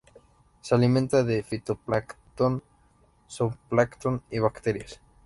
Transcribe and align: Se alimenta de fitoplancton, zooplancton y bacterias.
Se 0.61 0.73
alimenta 0.73 1.21
de 1.23 1.43
fitoplancton, 1.43 2.63
zooplancton 3.29 4.23
y 4.31 4.39
bacterias. 4.39 4.99